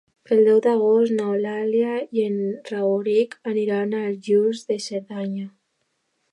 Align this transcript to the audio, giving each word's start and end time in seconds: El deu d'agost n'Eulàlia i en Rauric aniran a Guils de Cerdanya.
El 0.35 0.39
deu 0.45 0.61
d'agost 0.67 1.13
n'Eulàlia 1.17 1.91
i 2.21 2.25
en 2.31 2.41
Rauric 2.71 3.37
aniran 3.53 3.95
a 4.01 4.03
Guils 4.29 4.67
de 4.73 4.83
Cerdanya. 4.91 5.49